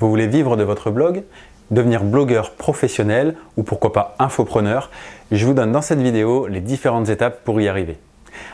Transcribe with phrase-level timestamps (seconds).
[0.00, 1.24] Vous voulez vivre de votre blog
[1.70, 4.90] devenir blogueur professionnel ou pourquoi pas infopreneur,
[5.30, 7.98] je vous donne dans cette vidéo les différentes étapes pour y arriver.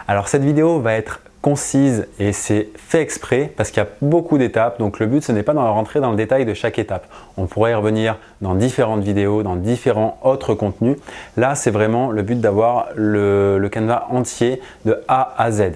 [0.08, 4.38] Alors cette vidéo va être concise et c'est fait exprès parce qu'il y a beaucoup
[4.38, 7.06] d'étapes donc le but ce n'est pas de rentrer dans le détail de chaque étape.
[7.36, 10.96] On pourrait y revenir dans différentes vidéos, dans différents autres contenus.
[11.36, 15.72] Là c'est vraiment le but d'avoir le, le canevas entier de A à Z.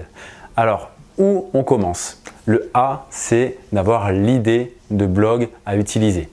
[0.56, 2.22] Alors où on commence?
[2.48, 6.30] Le A c'est d'avoir l'idée de blog à utiliser.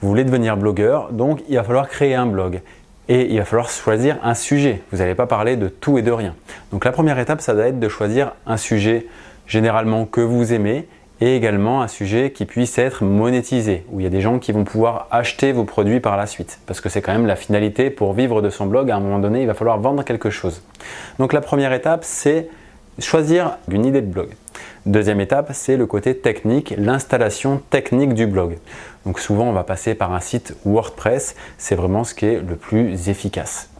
[0.00, 2.60] Vous voulez devenir blogueur, donc il va falloir créer un blog.
[3.08, 4.82] Et il va falloir choisir un sujet.
[4.90, 6.34] Vous n'allez pas parler de tout et de rien.
[6.72, 9.06] Donc la première étape, ça va être de choisir un sujet
[9.46, 10.88] généralement que vous aimez
[11.20, 14.50] et également un sujet qui puisse être monétisé, où il y a des gens qui
[14.50, 16.58] vont pouvoir acheter vos produits par la suite.
[16.66, 19.20] Parce que c'est quand même la finalité pour vivre de son blog, à un moment
[19.20, 20.62] donné, il va falloir vendre quelque chose.
[21.20, 22.48] Donc la première étape, c'est
[22.98, 24.28] choisir une idée de blog.
[24.86, 28.58] Deuxième étape, c'est le côté technique, l'installation technique du blog.
[29.06, 32.56] Donc souvent, on va passer par un site WordPress, c'est vraiment ce qui est le
[32.56, 33.70] plus efficace.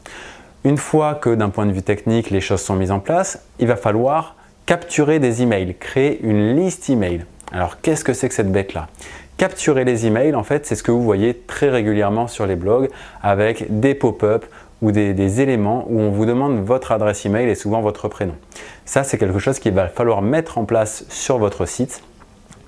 [0.65, 3.67] Une fois que d'un point de vue technique, les choses sont mises en place, il
[3.67, 7.27] va falloir capturer des emails, créer une liste email.
[7.53, 8.89] Alors qu'est-ce que c'est que cette bête-là?
[9.37, 12.89] Capturer les emails, en fait, c'est ce que vous voyez très régulièrement sur les blogs
[13.20, 14.47] avec des pop-up
[14.85, 18.35] ou des, éléments où on vous demande votre adresse email et souvent votre prénom.
[18.85, 22.03] Ça, c'est quelque chose qu'il va falloir mettre en place sur votre site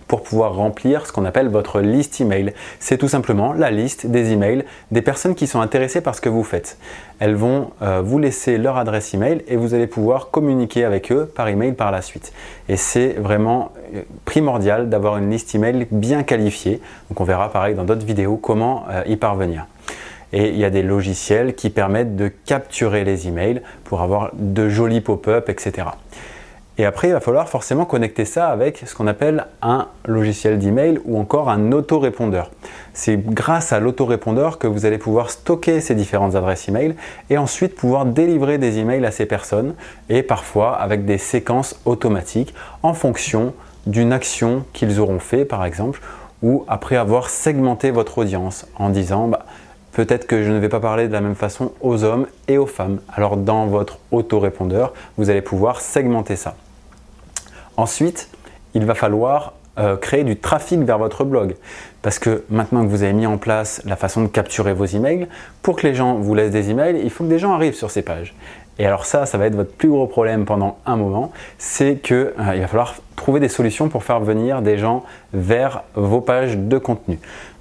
[0.08, 2.54] pour pouvoir remplir ce qu'on appelle votre liste email.
[2.78, 6.30] C'est tout simplement la liste des emails des personnes qui sont intéressées par ce que
[6.30, 6.78] vous faites.
[7.18, 11.26] Elles vont euh, vous laisser leur adresse email et vous allez pouvoir communiquer avec eux
[11.26, 12.32] par email par la suite.
[12.70, 16.80] Et c'est vraiment euh, primordial d'avoir une liste email bien qualifiée.
[17.10, 19.66] Donc on verra pareil dans d'autres vidéos comment euh, y parvenir
[20.36, 24.68] et il y a des logiciels qui permettent de capturer les emails pour avoir de
[24.68, 25.88] jolis pop-up, etc.
[26.76, 31.00] Et après, il va falloir forcément connecter ça avec ce qu'on appelle un logiciel d'email
[31.06, 32.50] ou encore un autorépondeur.
[32.92, 36.96] C'est grâce à l'autorépondeur que vous allez pouvoir stocker ces différentes adresses email
[37.30, 39.74] et ensuite pouvoir délivrer des emails à ces personnes
[40.10, 42.52] et parfois avec des séquences automatiques
[42.82, 43.54] en fonction
[43.86, 46.02] d'une action qu'ils auront fait par exemple
[46.42, 49.46] ou après avoir segmenté votre audience en disant bah,
[49.96, 52.66] peut-être que je ne vais pas parler de la même façon aux hommes et aux
[52.66, 53.00] femmes.
[53.14, 56.54] Alors dans votre autorépondeur, vous allez pouvoir segmenter ça.
[57.78, 58.28] Ensuite,
[58.74, 61.56] il va falloir euh, créer du trafic vers votre blog.
[62.02, 65.28] Parce que maintenant que vous avez mis en place la façon de capturer vos emails,
[65.62, 67.90] pour que les gens vous laissent des emails, il faut que des gens arrivent sur
[67.90, 68.34] ces pages.
[68.78, 72.16] Et alors ça, ça va être votre plus gros problème pendant un moment, c'est qu'il
[72.16, 76.76] euh, va falloir trouver des solutions pour faire venir des gens vers vos pages de
[76.76, 77.18] contenu.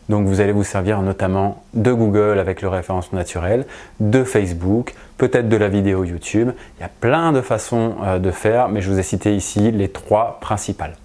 [0.09, 3.65] Donc vous allez vous servir notamment de Google avec le référencement naturel,
[3.99, 6.51] de Facebook, peut-être de la vidéo YouTube.
[6.77, 9.71] Il y a plein de façons euh, de faire, mais je vous ai cité ici
[9.71, 10.95] les trois principales.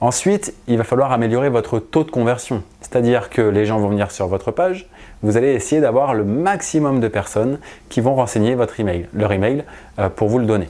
[0.00, 2.62] Ensuite, il va falloir améliorer votre taux de conversion.
[2.80, 4.88] C'est-à-dire que les gens vont venir sur votre page,
[5.22, 7.58] vous allez essayer d'avoir le maximum de personnes
[7.90, 9.64] qui vont renseigner votre email, leur email
[9.98, 10.68] euh, pour vous le donner.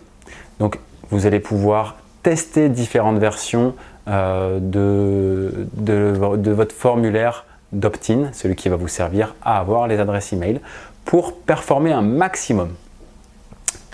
[0.58, 0.78] Donc
[1.10, 3.74] vous allez pouvoir tester différentes versions
[4.10, 10.60] euh, de, votre formulaire d'opt-in, celui qui va vous servir à avoir les adresses email,
[11.04, 12.74] pour performer un maximum.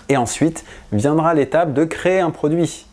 [0.09, 2.87] Et ensuite viendra l'étape de créer un produit.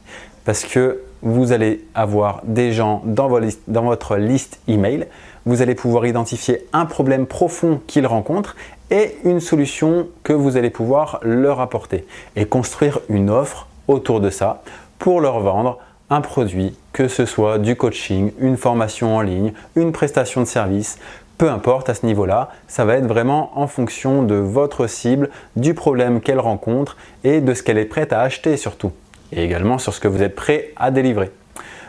[0.45, 3.29] Parce que vous allez avoir des gens dans,
[3.67, 5.07] dans votre liste email,
[5.45, 8.57] vous allez pouvoir identifier un problème profond qu'ils rencontrent
[8.91, 12.05] et une solution que vous allez pouvoir leur apporter
[12.35, 14.63] et construire une offre autour de ça
[14.99, 15.79] pour leur vendre
[16.13, 20.99] un produit, que ce soit du coaching, une formation en ligne, une prestation de service,
[21.39, 25.73] peu importe à ce niveau-là, ça va être vraiment en fonction de votre cible, du
[25.73, 28.91] problème qu'elle rencontre et de ce qu'elle est prête à acheter surtout.
[29.31, 31.31] Et également sur ce que vous êtes prêt à délivrer.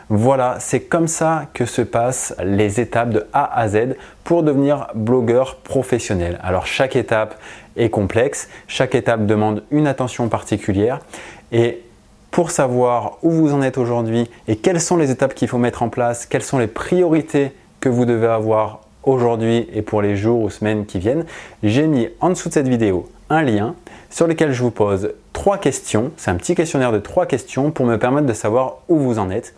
[0.09, 4.87] Voilà, c'est comme ça que se passent les étapes de A à Z pour devenir
[4.95, 6.39] blogueur professionnel.
[6.43, 7.39] Alors chaque étape
[7.77, 10.99] est complexe, chaque étape demande une attention particulière
[11.51, 11.83] et
[12.31, 15.83] pour savoir où vous en êtes aujourd'hui et quelles sont les étapes qu'il faut mettre
[15.83, 20.41] en place, quelles sont les priorités que vous devez avoir aujourd'hui et pour les jours
[20.41, 21.25] ou semaines qui viennent,
[21.63, 23.75] j'ai mis en dessous de cette vidéo un lien
[24.09, 26.11] sur lequel je vous pose trois questions.
[26.17, 29.29] C'est un petit questionnaire de trois questions pour me permettre de savoir où vous en
[29.29, 29.53] êtes.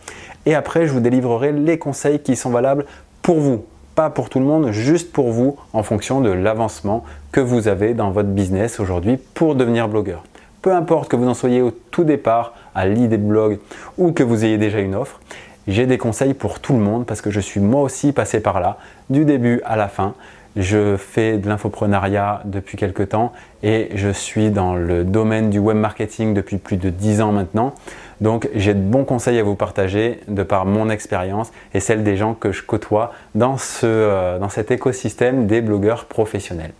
[0.46, 2.86] Et après, je vous délivrerai les conseils qui sont valables
[3.22, 3.64] pour vous,
[3.94, 7.94] pas pour tout le monde, juste pour vous en fonction de l'avancement que vous avez
[7.94, 10.24] dans votre business aujourd'hui pour devenir blogueur.
[10.68, 13.58] Peu importe que vous en soyez au tout départ, à l'idée de blog
[13.96, 15.18] ou que vous ayez déjà une offre,
[15.66, 18.60] j'ai des conseils pour tout le monde parce que je suis moi aussi passé par
[18.60, 18.76] là,
[19.08, 20.12] du début à la fin.
[20.56, 23.32] je fais de l'infoprenariat depuis quelques temps
[23.62, 27.72] et je suis dans le domaine du web marketing depuis plus de 10 ans maintenant.
[28.20, 32.18] Donc j'ai de bons conseils à vous partager de par mon expérience et celle des
[32.18, 36.72] gens que je côtoie dans, ce, euh, dans cet écosystème des blogueurs professionnels.